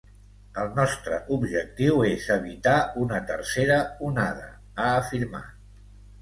[0.61, 3.77] El nostre objectiu és evitar una tercera
[4.09, 5.55] onada, ha afirmat.